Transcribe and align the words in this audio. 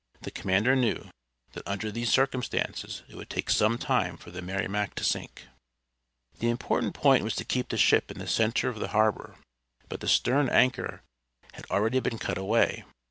The 0.23 0.31
commander 0.31 0.75
knew 0.75 1.11
that 1.53 1.61
under 1.67 1.91
these 1.91 2.09
circumstances 2.09 3.03
it 3.07 3.15
would 3.17 3.29
take 3.29 3.51
some 3.51 3.77
time 3.77 4.17
for 4.17 4.31
the 4.31 4.41
Merrimac 4.41 4.95
to 4.95 5.03
sink. 5.03 5.45
The 6.39 6.49
important 6.49 6.95
point 6.95 7.23
was 7.23 7.35
to 7.35 7.45
keep 7.45 7.69
the 7.69 7.77
ship 7.77 8.09
in 8.09 8.17
the 8.17 8.25
center 8.25 8.67
of 8.67 8.79
the 8.79 8.87
harbor; 8.97 9.35
but 9.89 9.99
the 9.99 10.07
stern 10.07 10.49
anchor 10.49 11.03
had 11.51 11.67
already 11.69 11.99
been 11.99 12.17
cut 12.17 12.39
away. 12.39 12.83